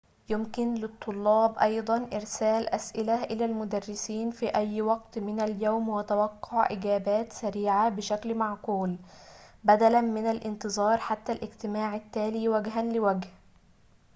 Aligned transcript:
يمكن 0.29 0.73
للطلاب 0.73 1.57
أيضاً 1.57 2.09
إرسال 2.13 2.69
أسئلة 2.69 3.23
إلى 3.23 3.45
المدرسين 3.45 4.31
في 4.31 4.55
أي 4.55 4.81
وقت 4.81 5.19
من 5.19 5.41
اليوم 5.41 5.89
وتوقع 5.89 6.67
إجابات 6.71 7.33
سريعة 7.33 7.89
بشكل 7.89 8.35
معقول 8.35 8.97
بدلاً 9.63 10.01
من 10.01 10.25
الانتظار 10.27 10.97
حتى 10.97 11.31
الاجتماع 11.31 11.95
التالي 11.95 12.49
وجهاً 12.49 12.81
لوجه 12.83 13.29